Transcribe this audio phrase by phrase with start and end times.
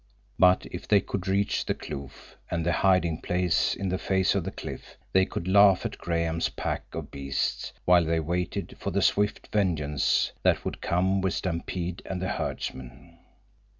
[0.39, 4.43] But if they could reach the kloof, and the hiding place in the face of
[4.43, 9.03] the cliff, they could laugh at Graham's pack of beasts while they waited for the
[9.03, 13.19] swift vengeance that would come with Stampede and the herdsmen.